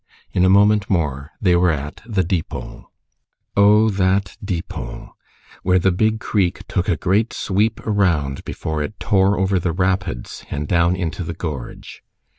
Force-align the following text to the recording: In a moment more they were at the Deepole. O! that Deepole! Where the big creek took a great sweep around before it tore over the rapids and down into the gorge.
In 0.33 0.43
a 0.43 0.49
moment 0.49 0.89
more 0.89 1.29
they 1.39 1.55
were 1.55 1.69
at 1.69 2.01
the 2.07 2.23
Deepole. 2.23 2.85
O! 3.55 3.87
that 3.91 4.35
Deepole! 4.43 5.11
Where 5.61 5.77
the 5.77 5.91
big 5.91 6.19
creek 6.19 6.67
took 6.67 6.89
a 6.89 6.97
great 6.97 7.33
sweep 7.33 7.79
around 7.85 8.43
before 8.43 8.81
it 8.81 8.99
tore 8.99 9.37
over 9.37 9.59
the 9.59 9.73
rapids 9.73 10.43
and 10.49 10.67
down 10.67 10.95
into 10.95 11.23
the 11.23 11.35
gorge. 11.35 12.01